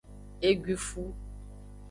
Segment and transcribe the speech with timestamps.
[0.49, 1.03] Eguifu.